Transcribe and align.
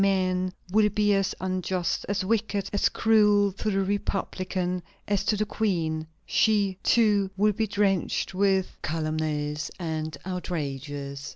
Men 0.01 0.51
will 0.71 0.89
be 0.89 1.13
as 1.13 1.35
unjust, 1.39 2.07
as 2.09 2.25
wicked, 2.25 2.71
as 2.73 2.89
cruel 2.89 3.51
to 3.51 3.69
the 3.69 3.81
republican 3.83 4.81
as 5.07 5.23
to 5.25 5.37
the 5.37 5.45
queen. 5.45 6.07
She, 6.25 6.79
too, 6.81 7.29
will 7.37 7.53
be 7.53 7.67
drenched 7.67 8.33
with 8.33 8.79
calumnies 8.81 9.69
and 9.79 10.17
outrages. 10.25 11.29